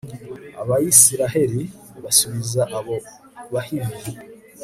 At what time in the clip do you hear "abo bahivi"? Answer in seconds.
2.77-4.09